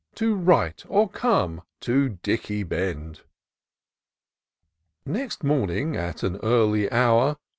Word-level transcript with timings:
To 0.15 0.33
write, 0.33 0.83
or 0.89 1.07
come, 1.07 1.61
to 1.81 2.09
Dicky 2.09 2.63
Bend. 2.63 3.21
Next 5.05 5.43
morning, 5.43 5.95
at 5.95 6.23
an 6.23 6.37
early 6.41 6.91
hour. 6.91 7.37